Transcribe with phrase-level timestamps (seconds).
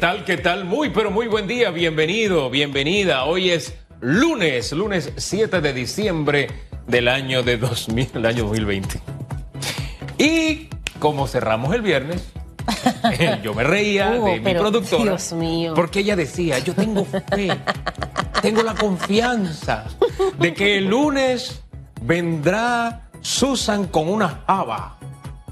[0.00, 0.24] tal?
[0.24, 0.64] ¿Qué tal?
[0.64, 1.70] Muy, pero muy buen día.
[1.70, 3.24] Bienvenido, bienvenida.
[3.24, 6.48] Hoy es lunes, lunes 7 de diciembre
[6.86, 8.98] del año de 2000, el año 2020.
[10.16, 12.32] Y como cerramos el viernes,
[13.42, 15.02] yo me reía Hugo, de mi productora.
[15.02, 15.74] Dios mío.
[15.74, 17.50] Porque ella decía, yo tengo fe,
[18.40, 19.84] tengo la confianza
[20.38, 21.62] de que el lunes
[22.00, 24.98] vendrá Susan con una java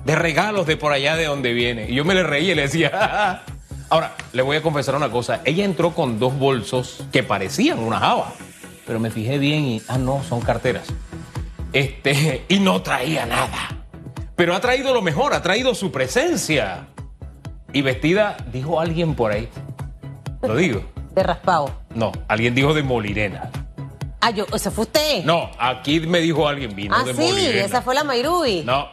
[0.07, 1.91] de regalos de por allá de donde viene.
[1.91, 3.43] Y yo me le reía y le decía,
[3.91, 7.99] ahora, le voy a confesar una cosa, ella entró con dos bolsos que parecían una
[7.99, 8.33] java,
[8.87, 10.85] pero me fijé bien y, ah, no, son carteras.
[11.73, 13.77] Este, y no traía nada.
[14.37, 16.87] Pero ha traído lo mejor, ha traído su presencia.
[17.73, 19.49] Y vestida, dijo alguien por ahí.
[20.43, 20.83] Lo digo.
[21.15, 21.71] De raspado.
[21.95, 23.51] No, alguien dijo de Molirena.
[24.21, 25.25] Ah, yo, ¿ese fue usted?
[25.25, 27.65] No, aquí me dijo alguien, vino Ah, de sí, Molirena.
[27.65, 28.63] esa fue la Mayrubi.
[28.65, 28.89] No,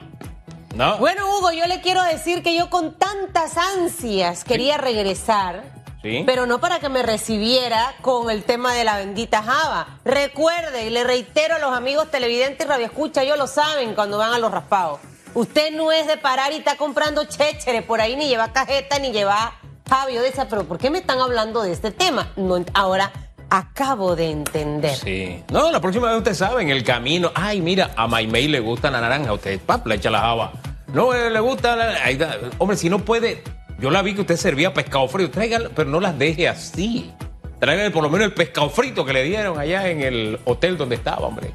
[0.76, 0.98] no.
[0.98, 5.64] Bueno, Hugo, yo le quiero decir que yo con tantas ansias quería regresar,
[6.04, 6.24] Sí.
[6.26, 9.98] pero no para que me recibiera con el tema de la bendita Java.
[10.06, 14.34] Recuerde, y le reitero a los amigos televidentes y radioescucha, ellos lo saben cuando van
[14.34, 15.00] a los raspados.
[15.34, 19.12] Usted no es de parar y está comprando chéchere por ahí, ni lleva cajeta, ni
[19.12, 19.54] lleva
[19.90, 20.14] Javi.
[20.14, 22.32] Yo decía, pero ¿por qué me están hablando de este tema?
[22.36, 23.12] No, ahora
[23.50, 24.96] acabo de entender.
[24.96, 25.44] Sí.
[25.52, 27.32] No, la próxima vez usted sabe, en el camino.
[27.36, 29.34] Ay, mira, a Maymay le gusta la naranja.
[29.34, 30.52] Usted, pap, le echa la java.
[30.96, 32.06] No, eh, le gusta la.
[32.06, 32.38] ahí da.
[32.58, 33.44] Hombre, si no puede.
[33.80, 35.32] Yo la vi que usted servía pescado frito.
[35.32, 37.12] Tráigalo, pero no las deje así.
[37.60, 40.96] Tráigale por lo menos el pescado frito que le dieron allá en el hotel donde
[40.96, 41.52] estaba, hombre.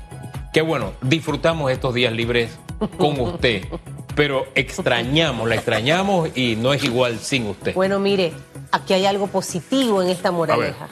[0.52, 2.58] Qué bueno, disfrutamos estos días libres
[2.98, 3.64] con usted.
[4.14, 7.74] Pero extrañamos, la extrañamos y no es igual sin usted.
[7.74, 8.34] Bueno, mire,
[8.72, 10.88] aquí hay algo positivo en esta moraleja.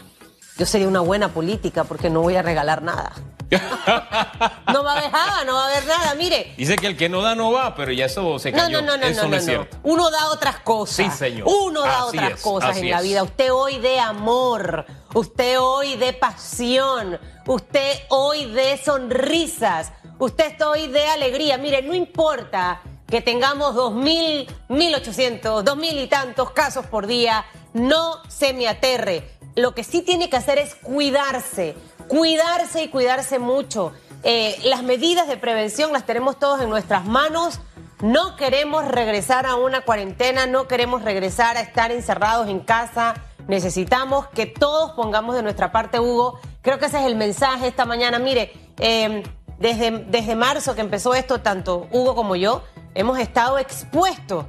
[0.57, 3.13] Yo sería una buena política porque no voy a regalar nada.
[4.73, 6.53] No va a haber java, no va a haber nada, mire.
[6.57, 8.81] Dice que el que no da no va, pero ya eso se cayó.
[8.81, 9.59] no, no, no, eso no, no, es no, no.
[9.65, 9.77] cierto.
[9.83, 10.97] Uno da otras cosas.
[10.97, 11.49] Sí, señor.
[11.49, 13.03] Uno da Así otras es, cosas en la es.
[13.05, 13.23] vida.
[13.23, 21.07] Usted hoy de amor, usted hoy de pasión, usted hoy de sonrisas, usted hoy de
[21.07, 21.57] alegría.
[21.59, 27.07] Mire, no importa que tengamos dos mil, mil ochocientos, dos mil y tantos casos por
[27.07, 29.31] día, no se me aterre.
[29.55, 31.75] Lo que sí tiene que hacer es cuidarse,
[32.09, 33.93] cuidarse y cuidarse mucho.
[34.25, 37.61] Eh, las medidas de prevención las tenemos todos en nuestras manos.
[38.01, 43.15] No queremos regresar a una cuarentena, no queremos regresar a estar encerrados en casa.
[43.49, 46.39] Necesitamos que todos pongamos de nuestra parte, Hugo.
[46.63, 48.19] Creo que ese es el mensaje esta mañana.
[48.19, 49.23] Mire, eh,
[49.59, 52.63] desde, desde marzo que empezó esto, tanto Hugo como yo,
[52.95, 54.45] hemos estado expuestos.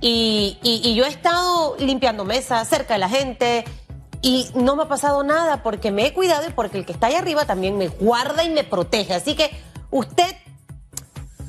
[0.00, 3.64] Y- y yo he estado limpiando mesas cerca de la gente
[4.22, 7.08] y no me ha pasado nada porque me he cuidado y porque el que está
[7.08, 9.14] ahí arriba también me guarda y me protege.
[9.14, 9.50] Así que
[9.90, 10.36] usted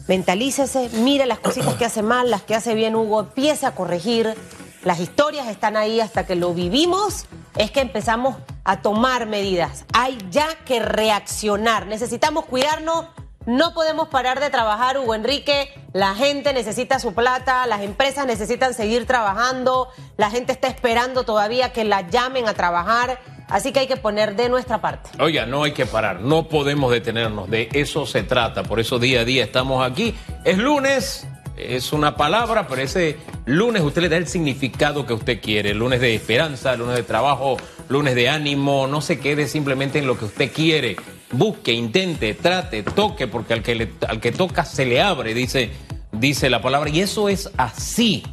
[0.08, 4.34] mentalícese, mire las cositas que hace mal, las que hace bien Hugo, empiece a corregir.
[4.84, 7.26] Las historias están ahí hasta que lo vivimos,
[7.56, 8.36] es que empezamos
[8.66, 9.86] a tomar medidas.
[9.94, 11.86] Hay ya que reaccionar.
[11.86, 13.06] Necesitamos cuidarnos.
[13.46, 15.70] No podemos parar de trabajar, Hugo Enrique.
[15.92, 21.74] La gente necesita su plata, las empresas necesitan seguir trabajando, la gente está esperando todavía
[21.74, 23.20] que la llamen a trabajar.
[23.50, 25.10] Así que hay que poner de nuestra parte.
[25.20, 29.22] Oiga, no hay que parar, no podemos detenernos, de eso se trata, por eso día
[29.22, 30.16] a día estamos aquí.
[30.46, 31.28] Es lunes,
[31.58, 36.00] es una palabra, pero ese lunes usted le da el significado que usted quiere, lunes
[36.00, 37.58] de esperanza, lunes de trabajo,
[37.90, 40.96] lunes de ánimo, no se quede simplemente en lo que usted quiere.
[41.34, 45.72] Busque, intente, trate, toque, porque al que, le- al que toca se le abre, dice,
[46.12, 48.24] dice la palabra, y eso es así.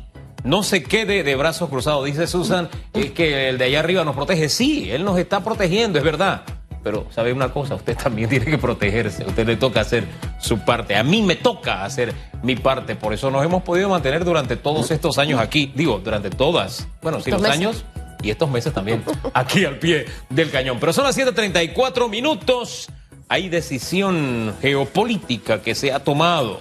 [0.44, 4.15] No se quede de brazos cruzados, dice Susan, es que el de allá arriba nos
[4.16, 4.49] protege.
[4.49, 6.43] Sí, él nos está protegiendo, es verdad.
[6.83, 7.75] Pero, ¿sabe una cosa?
[7.75, 9.22] Usted también tiene que protegerse.
[9.25, 10.06] A usted le toca hacer
[10.38, 10.97] su parte.
[10.97, 12.97] A mí me toca hacer mi parte.
[12.97, 15.71] Por eso nos hemos podido mantener durante todos estos años aquí.
[15.75, 16.88] Digo, durante todas.
[17.03, 17.84] Bueno, sí, los años
[18.22, 19.03] y estos meses también.
[19.34, 20.78] Aquí al pie del cañón.
[20.81, 22.88] Pero son las 7:34 minutos.
[23.28, 26.58] Hay decisión geopolítica que se ha tomado.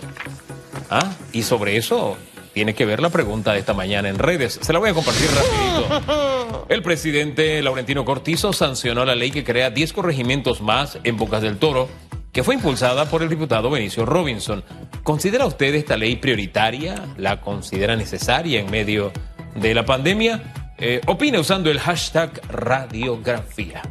[0.89, 1.11] ¿Ah?
[1.31, 2.17] Y sobre eso
[2.53, 4.59] tiene que ver la pregunta de esta mañana en redes.
[4.61, 6.65] Se la voy a compartir rapidito.
[6.69, 11.57] El presidente Laurentino Cortizo sancionó la ley que crea 10 corregimientos más en Bocas del
[11.57, 11.89] Toro,
[12.31, 14.63] que fue impulsada por el diputado Benicio Robinson.
[15.03, 16.95] ¿Considera usted esta ley prioritaria?
[17.17, 19.11] ¿La considera necesaria en medio
[19.55, 20.53] de la pandemia?
[20.81, 23.81] Eh, opine usando el hashtag radiografía.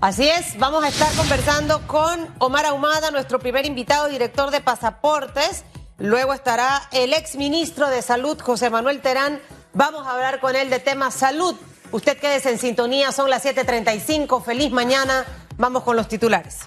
[0.00, 5.64] Así es, vamos a estar conversando con Omar Ahumada, nuestro primer invitado, director de pasaportes.
[5.98, 9.40] Luego estará el ex ministro de Salud, José Manuel Terán.
[9.74, 11.54] Vamos a hablar con él de temas salud.
[11.92, 14.42] Usted quédese en sintonía, son las 7:35.
[14.42, 15.26] Feliz mañana.
[15.58, 16.60] Vamos con los titulares.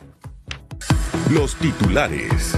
[1.32, 2.54] Los titulares.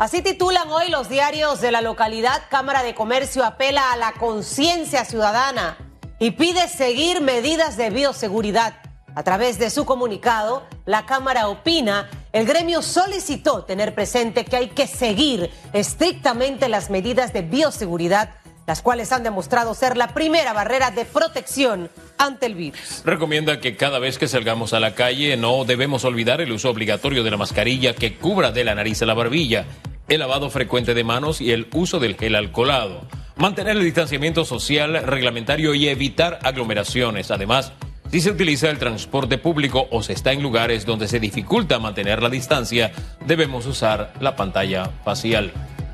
[0.00, 2.44] Así titulan hoy los diarios de la localidad.
[2.48, 5.76] Cámara de Comercio apela a la conciencia ciudadana
[6.18, 8.76] y pide seguir medidas de bioseguridad.
[9.14, 14.68] A través de su comunicado, la Cámara opina, el gremio solicitó tener presente que hay
[14.68, 18.30] que seguir estrictamente las medidas de bioseguridad,
[18.70, 23.02] las cuales han demostrado ser la primera barrera de protección ante el virus.
[23.04, 27.24] Recomienda que cada vez que salgamos a la calle no debemos olvidar el uso obligatorio
[27.24, 29.64] de la mascarilla que cubra de la nariz a la barbilla,
[30.06, 33.08] el lavado frecuente de manos y el uso del gel alcoholado.
[33.34, 37.32] Mantener el distanciamiento social reglamentario y evitar aglomeraciones.
[37.32, 37.72] Además,
[38.12, 42.22] si se utiliza el transporte público o se está en lugares donde se dificulta mantener
[42.22, 42.92] la distancia,
[43.26, 45.50] debemos usar la pantalla facial.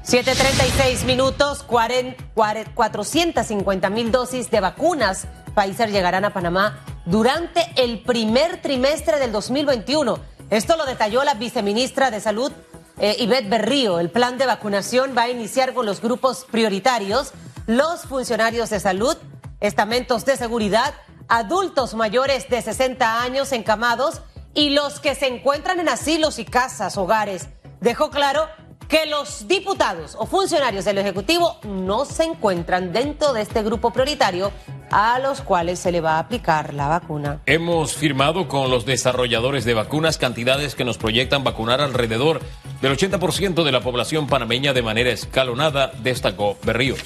[0.07, 5.27] 736 minutos, 450 mil dosis de vacunas
[5.57, 10.21] Pfizer llegarán a Panamá durante el primer trimestre del 2021.
[10.51, 12.53] Esto lo detalló la viceministra de Salud,
[13.01, 13.99] eh, Ivette Berrío.
[13.99, 17.33] El plan de vacunación va a iniciar con los grupos prioritarios,
[17.67, 19.17] los funcionarios de salud,
[19.59, 20.95] estamentos de seguridad,
[21.27, 24.21] adultos mayores de 60 años encamados
[24.55, 27.49] y los que se encuentran en asilos y casas, hogares.
[27.81, 28.47] Dejó claro
[28.89, 34.53] que los diputados o funcionarios del Ejecutivo no se encuentran dentro de este grupo prioritario
[34.91, 37.41] a los cuales se le va a aplicar la vacuna.
[37.47, 42.41] Hemos firmado con los desarrolladores de vacunas cantidades que nos proyectan vacunar alrededor
[42.81, 47.01] del 80% de la población panameña de manera escalonada, destacó Berríos.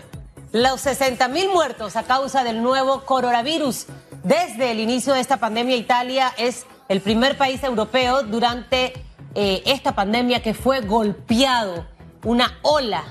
[0.52, 3.86] los 60.000 muertos a causa del nuevo coronavirus.
[4.24, 8.94] Desde el inicio de esta pandemia, Italia es el primer país europeo durante
[9.36, 11.86] eh, esta pandemia que fue golpeado,
[12.24, 13.04] una ola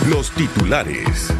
[0.07, 1.31] Los titulares.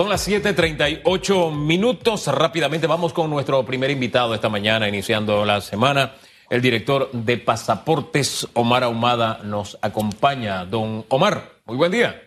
[0.00, 2.26] Son las 7:38 minutos.
[2.28, 6.14] Rápidamente vamos con nuestro primer invitado esta mañana, iniciando la semana.
[6.48, 10.64] El director de Pasaportes, Omar Ahumada, nos acompaña.
[10.64, 12.18] Don Omar, muy buen día.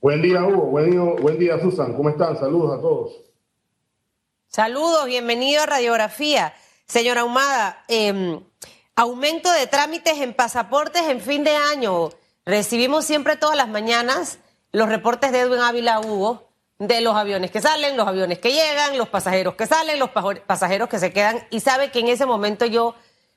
[0.00, 0.66] Buen día, Hugo.
[0.66, 1.92] Buen día, buen día, Susan.
[1.96, 2.38] ¿Cómo están?
[2.38, 3.14] Saludos a todos.
[4.46, 6.54] Saludos, bienvenido a Radiografía.
[6.86, 8.38] Señora Ahumada, em,
[8.94, 12.10] aumento de trámites en pasaportes en fin de año.
[12.46, 14.38] Recibimos siempre todas las mañanas
[14.70, 16.49] los reportes de Edwin Ávila Hugo
[16.80, 20.10] de los aviones que salen, los aviones que llegan, los pasajeros que salen, los
[20.46, 21.46] pasajeros que se quedan.
[21.50, 22.94] Y sabe que en ese momento yo,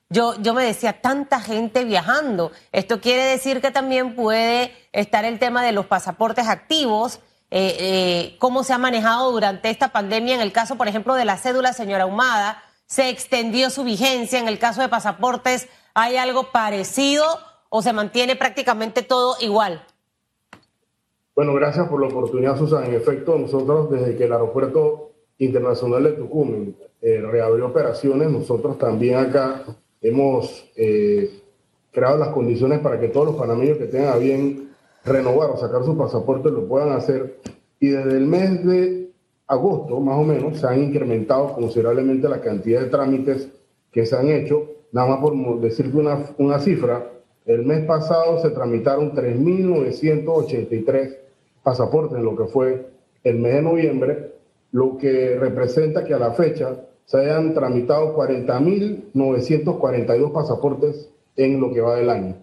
[0.10, 2.54] yo, yo me decía, tanta gente viajando.
[2.72, 7.20] Esto quiere decir que también puede estar el tema de los pasaportes activos.
[7.52, 10.36] Eh, eh, cómo se ha manejado durante esta pandemia.
[10.36, 14.40] En el caso, por ejemplo, de la cédula, señora Humada, se extendió su vigencia.
[14.40, 17.26] En el caso de pasaportes, ¿hay algo parecido
[17.68, 19.86] o se mantiene prácticamente todo igual?
[21.36, 22.86] Bueno, gracias por la oportunidad, Susan.
[22.86, 29.16] En efecto, nosotros desde que el Aeropuerto Internacional de Tucumán eh, reabrió operaciones, nosotros también
[29.16, 29.64] acá
[30.00, 31.42] hemos eh,
[31.92, 34.70] creado las condiciones para que todos los panameños que tengan a bien
[35.04, 37.40] renovar o sacar su pasaporte lo puedan hacer.
[37.80, 39.10] Y desde el mes de
[39.48, 43.50] agosto, más o menos, se han incrementado considerablemente la cantidad de trámites
[43.92, 44.68] que se han hecho.
[44.92, 47.10] Nada más por decirte una, una cifra,
[47.48, 51.23] el mes pasado se tramitaron 3.983
[51.64, 52.88] pasaportes en lo que fue
[53.24, 54.34] el mes de noviembre,
[54.72, 61.82] lo que representa que a la fecha se hayan tramitado 40.942 pasaportes en lo que
[61.82, 62.38] va del año.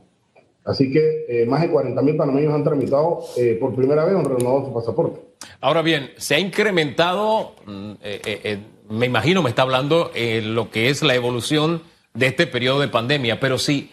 [0.64, 4.66] Así que eh, más de 40.000 panameños han tramitado eh, por primera vez, han renovado
[4.66, 5.20] su pasaporte.
[5.60, 8.58] Ahora bien, se ha incrementado, mm, eh,
[8.88, 11.82] me imagino me está hablando lo que es la evolución
[12.14, 13.90] de este periodo de pandemia, pero si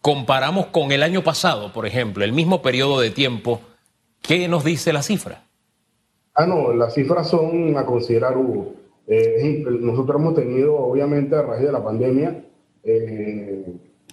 [0.00, 3.60] comparamos con el año pasado, por ejemplo, el mismo periodo de tiempo,
[4.22, 5.44] ¿qué nos dice la cifra?
[6.34, 8.74] Ah, no, las cifras son a considerar, Hugo.
[9.06, 12.44] Eh, nosotros hemos tenido, obviamente, a raíz de la pandemia,
[12.84, 13.64] eh,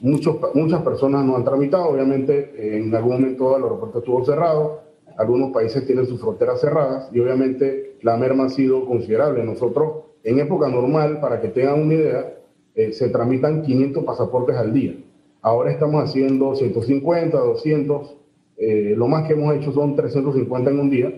[0.01, 1.89] muchos, muchas personas no han tramitado.
[1.89, 4.81] Obviamente, en algún momento el aeropuerto estuvo cerrado,
[5.17, 9.43] algunos países tienen sus fronteras cerradas y obviamente la merma ha sido considerable.
[9.43, 12.33] Nosotros, en época normal, para que tengan una idea,
[12.75, 14.95] eh, se tramitan 500 pasaportes al día.
[15.41, 18.15] Ahora estamos haciendo 150, 200.
[18.59, 21.13] Lo más que hemos hecho son 350 en un día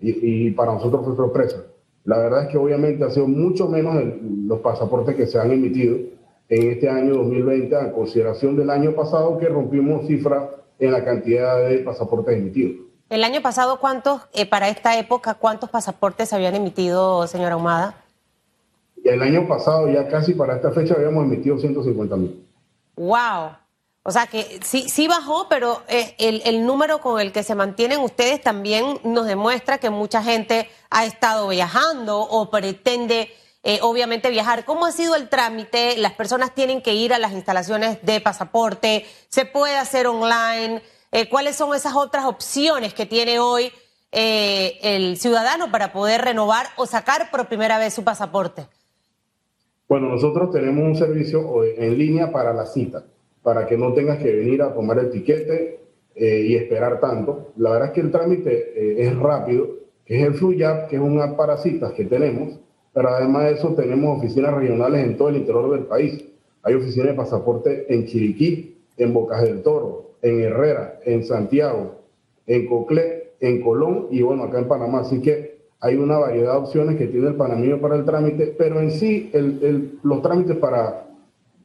[0.00, 1.64] y, y para nosotros fue sorpresa.
[2.04, 5.96] La verdad es que obviamente ha sido mucho menos los pasaportes que se han emitido
[6.48, 11.68] en este año 2020 a consideración del año pasado que rompimos cifra en la cantidad
[11.68, 12.84] de pasaportes emitidos.
[13.08, 17.94] El año pasado, ¿cuántos, eh, para esta época, cuántos pasaportes se habían emitido, señora Ahumada?
[19.02, 22.46] El año pasado, ya casi para esta fecha, habíamos emitido 150 mil.
[22.96, 23.50] ¡Wow!
[24.06, 28.00] O sea que sí, sí bajó, pero eh, el, número con el que se mantienen
[28.00, 33.30] ustedes también nos demuestra que mucha gente ha estado viajando o pretende
[33.62, 34.66] eh, obviamente viajar.
[34.66, 35.96] ¿Cómo ha sido el trámite?
[35.96, 40.82] Las personas tienen que ir a las instalaciones de pasaporte, se puede hacer online.
[41.10, 43.72] Eh, ¿Cuáles son esas otras opciones que tiene hoy
[44.12, 48.68] el ciudadano para poder renovar o sacar por primera vez su pasaporte?
[49.88, 53.02] Bueno, nosotros tenemos un servicio en línea para la cita
[53.44, 55.78] para que no tengas que venir a tomar el tiquete
[56.16, 57.52] eh, y esperar tanto.
[57.56, 59.68] La verdad es que el trámite eh, es rápido,
[60.06, 62.58] que es el FluYap, que es un app para citas que tenemos,
[62.94, 66.24] pero además de eso tenemos oficinas regionales en todo el interior del país.
[66.62, 71.96] Hay oficinas de pasaporte en Chiriquí, en Bocas del Toro, en Herrera, en Santiago,
[72.46, 75.00] en Coclé, en Colón y bueno, acá en Panamá.
[75.00, 78.80] Así que hay una variedad de opciones que tiene el panameño para el trámite, pero
[78.80, 79.30] en sí
[80.02, 81.04] los trámites para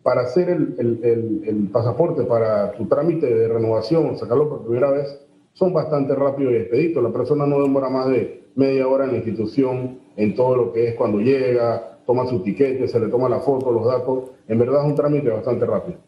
[0.03, 5.20] para hacer el, pasaporte, para tu trámite de renovación, sacarlo por primera vez,
[5.53, 7.03] son bastante rápidos y expeditos.
[7.03, 10.89] La persona no demora más de media hora en la institución, en todo lo que
[10.89, 14.32] es cuando llega, toma su tiquete, se le toma la foto, los datos.
[14.48, 16.00] En verdad es un trámite bastante rápido.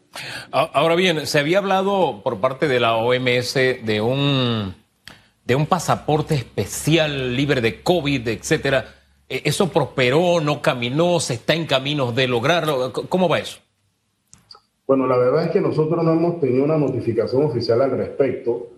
[0.50, 4.74] Ahora bien, se había hablado por parte de la OMS de un,
[5.44, 8.86] de un pasaporte especial libre de COVID, etcétera.
[9.28, 12.92] ¿E-, ¿Eso prosperó, no caminó, se está en caminos de lograrlo?
[12.92, 13.60] ¿Cómo va eso?
[14.86, 18.68] Bueno, la verdad es que nosotros no hemos tenido una notificación oficial al respecto,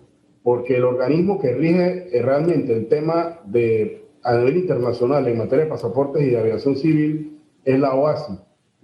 [0.43, 5.65] porque el organismo que rige eh, realmente el tema de a nivel internacional en materia
[5.65, 8.33] de pasaportes y de aviación civil es la OASI,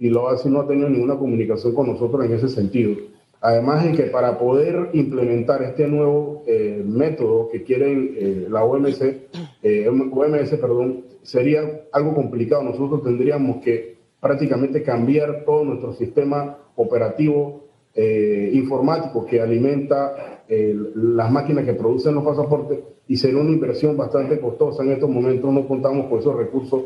[0.00, 2.96] y la OASI no ha tenido ninguna comunicación con nosotros en ese sentido.
[3.40, 9.00] Además de que para poder implementar este nuevo eh, método que quieren eh, la OMS,
[9.02, 11.62] OMS perdón, sería
[11.92, 12.62] algo complicado.
[12.62, 13.91] Nosotros tendríamos que
[14.22, 22.14] prácticamente cambiar todo nuestro sistema operativo eh, informático que alimenta eh, las máquinas que producen
[22.14, 24.84] los pasaportes y sería una inversión bastante costosa.
[24.84, 26.84] En estos momentos no contamos con esos recursos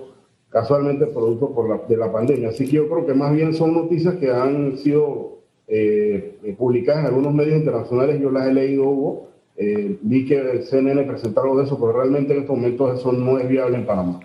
[0.48, 2.48] casualmente producto por la, de la pandemia.
[2.48, 7.06] Así que yo creo que más bien son noticias que han sido eh, publicadas en
[7.08, 9.28] algunos medios internacionales, yo las he leído, Hugo,
[10.00, 13.38] vi que el CNN presentó algo de eso, pero realmente en estos momentos eso no
[13.38, 14.20] es viable en Panamá.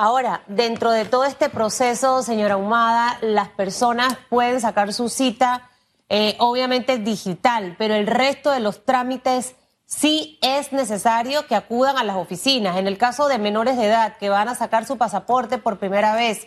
[0.00, 5.68] Ahora, dentro de todo este proceso, señora Humada, las personas pueden sacar su cita,
[6.08, 12.04] eh, obviamente digital, pero el resto de los trámites sí es necesario que acudan a
[12.04, 12.76] las oficinas.
[12.76, 16.14] En el caso de menores de edad que van a sacar su pasaporte por primera
[16.14, 16.46] vez,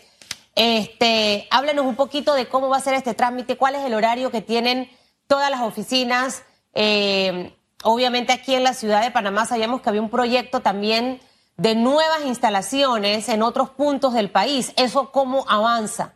[0.55, 4.31] este, háblenos un poquito de cómo va a ser este trámite, cuál es el horario
[4.31, 4.89] que tienen
[5.27, 6.43] todas las oficinas.
[6.73, 7.53] Eh,
[7.83, 11.19] obviamente aquí en la ciudad de Panamá sabíamos que había un proyecto también
[11.57, 14.73] de nuevas instalaciones en otros puntos del país.
[14.77, 16.13] ¿Eso cómo avanza?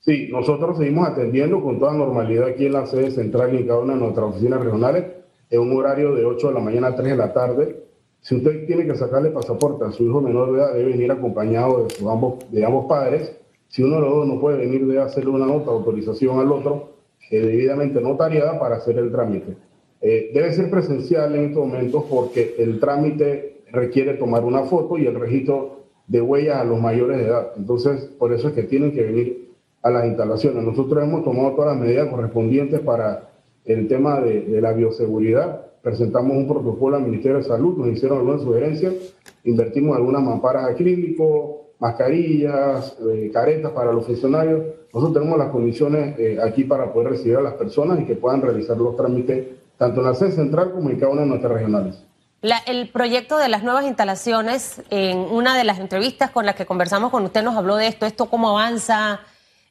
[0.00, 3.80] Sí, nosotros seguimos atendiendo con toda normalidad aquí en la sede central y en cada
[3.80, 5.04] una de nuestras oficinas regionales
[5.48, 7.84] en un horario de 8 de la mañana a 3 de la tarde.
[8.20, 11.86] Si usted tiene que sacarle pasaporte a su hijo menor de edad, debe venir acompañado
[11.86, 13.36] de, ambos, de ambos padres.
[13.68, 16.50] Si uno de los dos no puede venir, debe hacerle una nota de autorización al
[16.50, 16.94] otro,
[17.30, 19.56] eh, debidamente notariada, para hacer el trámite.
[20.00, 25.06] Eh, debe ser presencial en estos momentos porque el trámite requiere tomar una foto y
[25.06, 27.52] el registro de huellas a los mayores de edad.
[27.56, 29.52] Entonces, por eso es que tienen que venir
[29.82, 30.62] a las instalaciones.
[30.62, 33.30] Nosotros hemos tomado todas las medidas correspondientes para
[33.64, 38.42] el tema de, la bioseguridad presentamos un protocolo al Ministerio de Salud, nos hicieron algunas
[38.42, 38.94] sugerencias,
[39.42, 44.62] invertimos algunas mamparas acrílicos, mascarillas, eh, caretas para los funcionarios.
[44.94, 48.42] Nosotros tenemos las condiciones eh, aquí para poder recibir a las personas y que puedan
[48.42, 49.44] realizar los trámites
[49.76, 52.04] tanto en la sede central como en cada una de nuestras regionales.
[52.42, 57.10] El proyecto de las nuevas instalaciones, en una de las entrevistas con las que conversamos
[57.10, 59.20] con usted nos habló de esto, esto cómo avanza,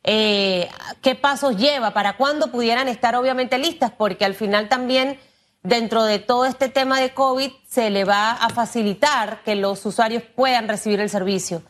[0.03, 0.67] eh,
[1.01, 5.17] qué pasos lleva, para cuándo pudieran estar obviamente listas, porque al final también
[5.63, 10.23] dentro de todo este tema de COVID se le va a facilitar que los usuarios
[10.23, 11.61] puedan recibir el servicio.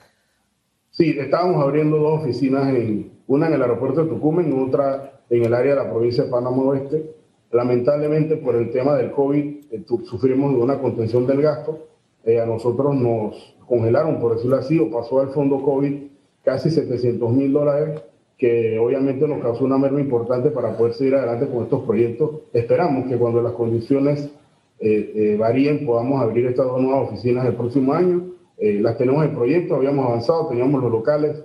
[0.92, 5.54] Sí, estábamos abriendo dos oficinas, en, una en el aeropuerto de Tucumán otra en el
[5.54, 7.21] área de la provincia de Panamá Oeste.
[7.52, 11.88] Lamentablemente, por el tema del COVID, eh, sufrimos de una contención del gasto.
[12.24, 16.04] Eh, a nosotros nos congelaron, por decirlo así, o pasó al fondo COVID
[16.44, 18.02] casi 700 mil dólares,
[18.38, 22.42] que obviamente nos causó una merma importante para poder seguir adelante con estos proyectos.
[22.54, 24.32] Esperamos que cuando las condiciones
[24.80, 28.32] eh, varíen podamos abrir estas dos nuevas oficinas el próximo año
[28.62, 31.44] eh, las tenemos en proyecto, habíamos avanzado, teníamos los locales,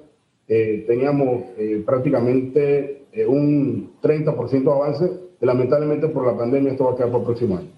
[0.48, 5.10] eh, teníamos eh, prácticamente un 30% de avance.
[5.40, 7.68] Lamentablemente por la pandemia esto va a quedar para el próximo año.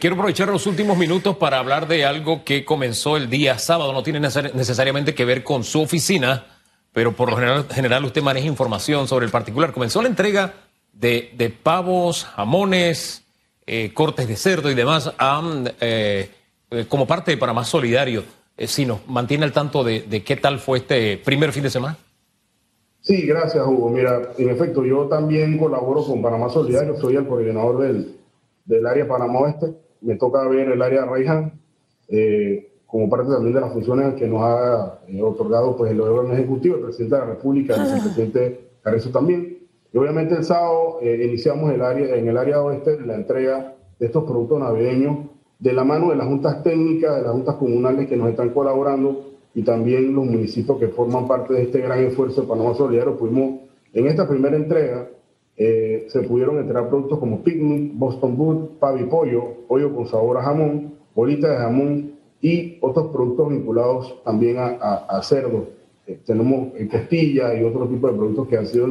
[0.00, 3.92] quiero aprovechar los últimos minutos para hablar de algo que comenzó el día sábado.
[3.92, 6.46] No tiene necesariamente que ver con su oficina,
[6.92, 9.72] pero por lo general, usted maneja información sobre el particular.
[9.72, 10.54] Comenzó la entrega
[10.92, 13.24] de, pavos, jamones,
[13.94, 15.42] cortes de cerdo y demás a
[16.72, 18.24] eh, como parte de Panamá Solidario,
[18.56, 21.98] eh, si nos mantiene al tanto de, qué tal fue este primer fin de semana.
[23.02, 23.90] Sí, gracias Hugo.
[23.90, 28.16] Mira, en efecto, yo también colaboro con Panamá Solidario, soy el coordinador del,
[28.64, 31.52] del área Panamá Oeste, me toca ver el área Raihan,
[32.08, 36.76] eh, como parte también de las funciones que nos ha otorgado pues, el órgano ejecutivo,
[36.76, 39.58] el presidente de la República, el vicepresidente Carrizo también.
[39.92, 44.22] Y obviamente el sábado iniciamos el área, en el área oeste la entrega de estos
[44.24, 45.26] productos navideños
[45.58, 49.31] de la mano de las juntas técnicas, de las juntas comunales que nos están colaborando
[49.54, 53.60] y también los municipios que forman parte de este gran esfuerzo de Panamá Solidario, pudimos,
[53.92, 55.08] en esta primera entrega,
[55.56, 60.42] eh, se pudieron entregar productos como picnic, Boston Boot, pavi pollo, pollo con sabor a
[60.42, 65.68] jamón, bolitas de jamón y otros productos vinculados también a, cerdo.
[66.06, 68.88] Eh, tenemos eh, costilla y otro tipo de productos que han sido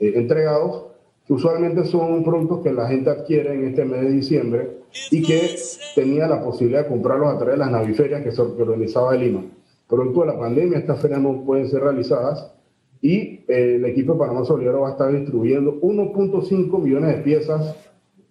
[0.00, 0.88] entregados
[1.28, 4.70] usualmente son productos que la gente adquiere en este mes de diciembre
[5.10, 5.56] y que
[5.94, 9.44] tenía la posibilidad de comprarlos a través de las naviferias que se organizaba en Lima.
[9.88, 12.52] Producto de la pandemia, estas ferias no pueden ser realizadas
[13.00, 17.76] y eh, el equipo de Panamá Solidario va a estar distribuyendo 1.5 millones de piezas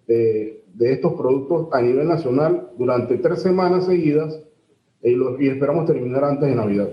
[0.06, 4.40] de, estos productos a nivel nacional durante tres semanas seguidas
[5.02, 5.10] y,
[5.44, 6.90] y esperamos terminar antes de Navidad.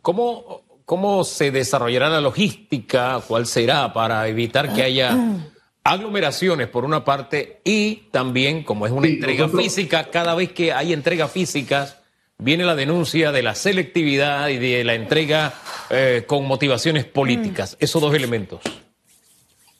[0.00, 3.20] ¿Cómo, ¿Cómo se desarrollará la logística?
[3.26, 5.16] ¿Cuál será para evitar que haya
[5.84, 10.92] aglomeraciones por una parte y también, como es una entrega física, cada vez que hay
[10.92, 11.95] entregas físicas,
[12.38, 15.54] viene la denuncia de la selectividad y de la entrega
[15.90, 17.74] eh, con motivaciones políticas.
[17.74, 17.84] Mm.
[17.84, 18.60] Esos dos elementos.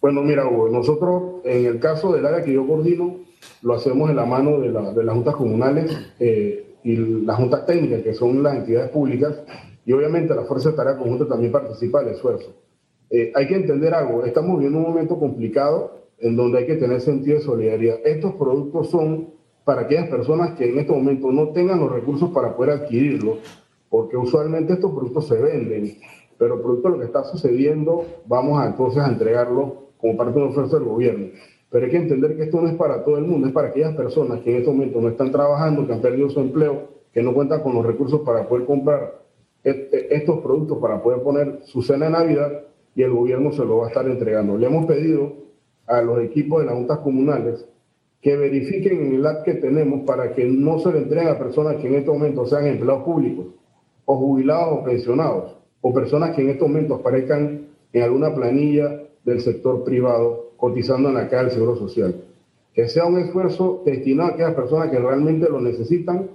[0.01, 3.16] Bueno, mira, Hugo, nosotros en el caso del área que yo coordino,
[3.62, 5.90] lo hacemos en la mano de, las juntas comunales
[6.21, 9.35] eh, y las juntas técnicas, que son las entidades públicas
[9.85, 12.55] y obviamente la Fuerza de Tarea Conjunta también participa del esfuerzo.
[13.11, 17.01] Eh, hay que entender algo, estamos viviendo un momento complicado en donde hay que tener
[17.01, 17.99] sentido de solidaridad.
[18.05, 19.36] Estos productos son
[19.66, 23.38] para aquellas personas que en este momento no tengan los recursos para poder adquirirlos,
[23.90, 25.98] porque usualmente estos productos se venden,
[26.38, 30.48] pero producto de lo que está sucediendo, vamos entonces a entregarlo como parte de un
[30.50, 31.26] esfuerzo del gobierno.
[31.68, 33.96] Pero hay que entender que esto no es para todo el mundo, es para aquellas
[33.96, 37.35] personas que en este momento no están trabajando, que han perdido su empleo, que no
[37.35, 39.26] cuentan con los recursos para poder comprar
[39.64, 42.62] estos productos para poder poner su cena de Navidad
[42.94, 44.57] y el gobierno se lo va a estar entregando.
[44.57, 45.33] Le hemos pedido
[45.88, 47.66] a los equipos de las juntas comunales
[48.20, 51.76] que verifiquen en el app que tenemos para que no se le entreguen a personas
[51.76, 53.46] que en este momento sean empleados públicos
[54.05, 59.40] o jubilados o pensionados o personas que en estos momentos aparezcan en alguna planilla del
[59.40, 62.24] sector privado cotizando en la caja del Seguro Social.
[62.74, 66.29] Que sea un esfuerzo destinado a aquellas personas que realmente lo necesitan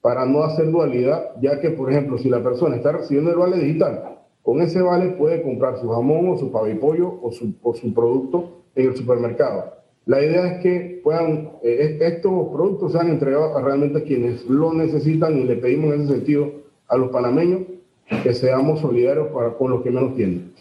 [0.00, 3.58] para no hacer dualidad, ya que, por ejemplo, si la persona está recibiendo el vale
[3.58, 7.92] digital, con ese vale puede comprar su jamón o su pavipollo o su, o su
[7.92, 9.79] producto en el supermercado.
[10.10, 15.38] La idea es que puedan, eh, estos productos sean entregados realmente a quienes lo necesitan
[15.38, 16.50] y le pedimos en ese sentido
[16.88, 17.60] a los panameños
[18.24, 20.52] que seamos solidarios para, con los que menos tienen.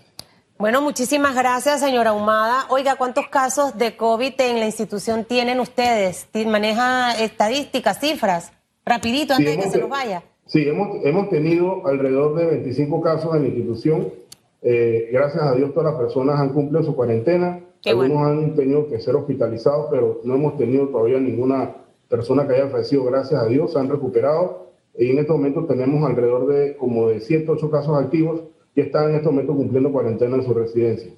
[0.59, 2.67] Bueno, muchísimas gracias, señora Humada.
[2.69, 6.27] Oiga, ¿cuántos casos de COVID en la institución tienen ustedes?
[6.45, 8.51] ¿Maneja estadísticas, cifras?
[8.85, 10.21] Rapidito, antes de que se nos vaya.
[10.45, 14.13] Sí, hemos, hemos tenido alrededor de 25 casos en la institución.
[14.62, 17.62] Eh, gracias a Dios todas las personas han cumplido su cuarentena.
[17.86, 21.76] Algunos han tenido que ser hospitalizados, pero no hemos tenido todavía ninguna
[22.10, 24.70] persona que haya fallecido, gracias a Dios, se han recuperado.
[24.98, 28.42] Y en este momento tenemos alrededor de como de 7, 8 casos activos
[28.76, 31.12] que están en este momento cumpliendo cuarentena en su residencia.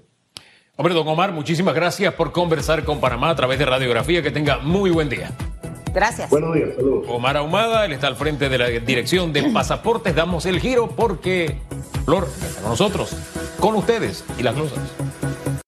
[0.76, 4.22] Hombre, don Omar, muchísimas gracias por conversar con Panamá a través de Radiografía.
[4.22, 5.32] Que tenga muy buen día.
[5.94, 6.30] Gracias.
[6.30, 7.06] Buenos días, saludos.
[7.10, 10.16] Omar Ahumada, él está al frente de la dirección de pasaportes.
[10.16, 11.58] Damos el giro porque
[12.06, 13.16] Flor está con nosotros,
[13.60, 14.80] con ustedes y las cosas.